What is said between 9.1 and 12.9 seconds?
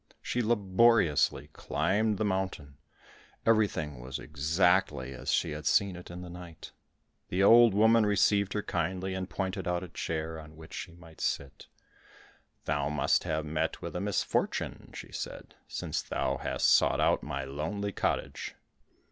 and pointed out a chair on which she might sit. "Thou